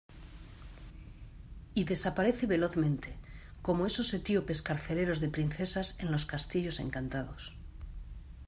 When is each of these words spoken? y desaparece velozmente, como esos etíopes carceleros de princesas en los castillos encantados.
y 1.75 1.83
desaparece 1.83 2.47
velozmente, 2.47 3.19
como 3.61 3.85
esos 3.85 4.11
etíopes 4.15 4.63
carceleros 4.63 5.19
de 5.19 5.29
princesas 5.29 5.93
en 5.99 6.11
los 6.11 6.25
castillos 6.25 6.79
encantados. 6.79 7.55